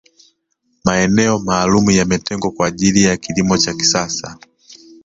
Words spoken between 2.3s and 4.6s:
kwa ajili ya kilimo cha kisasa